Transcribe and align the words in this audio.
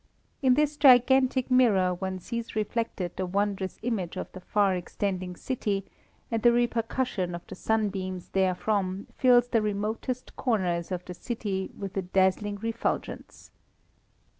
In 0.41 0.55
this 0.55 0.77
gigantic 0.77 1.51
mirror 1.51 1.93
one 1.93 2.17
sees 2.17 2.55
reflected 2.55 3.15
the 3.15 3.27
wondrous 3.27 3.77
image 3.83 4.17
of 4.17 4.31
the 4.31 4.39
far 4.41 4.75
extending 4.75 5.35
city, 5.35 5.85
and 6.31 6.41
the 6.41 6.51
repercussion 6.51 7.35
of 7.35 7.45
the 7.45 7.53
sunbeams 7.53 8.29
therefrom 8.29 9.05
fills 9.15 9.49
the 9.49 9.61
remotest 9.61 10.35
corners 10.35 10.91
of 10.91 11.05
the 11.05 11.13
city 11.13 11.69
with 11.77 11.95
a 11.97 12.01
dazzling 12.01 12.55
refulgence. 12.55 13.51